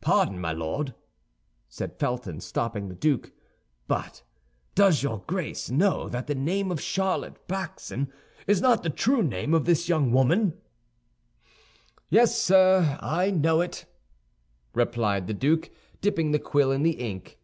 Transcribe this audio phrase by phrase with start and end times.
[0.00, 0.94] "Pardon, my Lord,"
[1.68, 3.32] said Felton, stopping the duke;
[3.86, 4.22] "but
[4.74, 8.10] does your Grace know that the name of Charlotte Backson
[8.46, 10.54] is not the true name of this young woman?"
[12.08, 13.84] "Yes, sir, I know it,"
[14.72, 15.68] replied the duke,
[16.00, 17.38] dipping the quill in the ink.